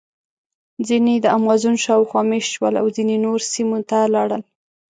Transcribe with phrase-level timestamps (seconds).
[0.87, 4.41] ځینې د امازون شاوخوا مېشت شول او ځینې نورو سیمو ته لاړل.